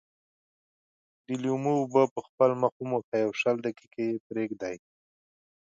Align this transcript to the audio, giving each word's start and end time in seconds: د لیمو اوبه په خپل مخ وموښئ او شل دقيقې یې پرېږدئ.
د 1.25 1.27
لیمو 1.43 1.73
اوبه 1.81 2.03
په 2.13 2.19
خپل 2.27 2.49
مخ 2.61 2.73
وموښئ 2.77 3.21
او 3.25 3.31
شل 3.39 3.55
دقيقې 3.65 4.05
یې 4.11 4.21
پرېږدئ. 4.27 4.75